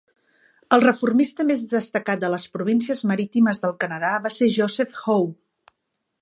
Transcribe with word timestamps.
El 0.77 0.81
reformista 0.85 1.45
més 1.49 1.65
destacats 1.73 2.23
de 2.23 2.31
les 2.35 2.47
Províncies 2.55 3.03
Marítimes 3.13 3.63
del 3.67 3.77
Canadà 3.85 4.15
va 4.25 4.33
ser 4.39 4.49
Joseph 4.57 4.99
Howe. 5.05 5.31